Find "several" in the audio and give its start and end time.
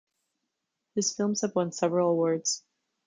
1.73-2.09